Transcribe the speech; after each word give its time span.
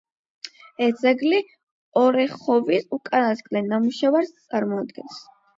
ეს 0.85 0.95
ძეგლი 1.03 1.41
ორეხოვის 2.03 2.89
უკანასკნელ 2.99 3.71
ნამუშევარს 3.75 4.33
წარმოადგენს. 4.49 5.25